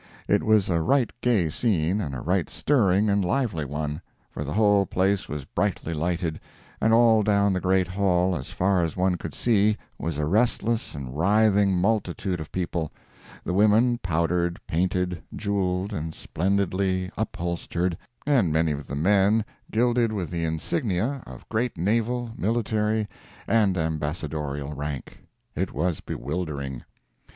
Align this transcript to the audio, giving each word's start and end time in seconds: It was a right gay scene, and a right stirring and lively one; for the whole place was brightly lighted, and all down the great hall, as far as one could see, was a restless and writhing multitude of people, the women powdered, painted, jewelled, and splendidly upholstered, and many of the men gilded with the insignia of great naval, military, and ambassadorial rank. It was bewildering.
It 0.27 0.41
was 0.41 0.67
a 0.67 0.81
right 0.81 1.11
gay 1.21 1.47
scene, 1.49 2.01
and 2.01 2.15
a 2.15 2.21
right 2.21 2.49
stirring 2.49 3.07
and 3.07 3.23
lively 3.23 3.65
one; 3.65 4.01
for 4.31 4.43
the 4.43 4.53
whole 4.53 4.87
place 4.87 5.29
was 5.29 5.45
brightly 5.45 5.93
lighted, 5.93 6.39
and 6.81 6.91
all 6.91 7.21
down 7.21 7.53
the 7.53 7.59
great 7.61 7.87
hall, 7.87 8.35
as 8.35 8.49
far 8.49 8.81
as 8.81 8.97
one 8.97 9.15
could 9.17 9.35
see, 9.35 9.77
was 9.99 10.17
a 10.17 10.25
restless 10.25 10.95
and 10.95 11.15
writhing 11.15 11.77
multitude 11.79 12.39
of 12.41 12.51
people, 12.51 12.91
the 13.43 13.53
women 13.53 13.99
powdered, 14.01 14.59
painted, 14.65 15.21
jewelled, 15.35 15.93
and 15.93 16.15
splendidly 16.15 17.11
upholstered, 17.15 17.95
and 18.25 18.51
many 18.51 18.71
of 18.71 18.87
the 18.87 18.95
men 18.95 19.45
gilded 19.69 20.11
with 20.11 20.31
the 20.31 20.43
insignia 20.43 21.21
of 21.27 21.47
great 21.47 21.77
naval, 21.77 22.31
military, 22.35 23.07
and 23.47 23.77
ambassadorial 23.77 24.73
rank. 24.73 25.19
It 25.55 25.73
was 25.73 25.99
bewildering. 26.01 26.85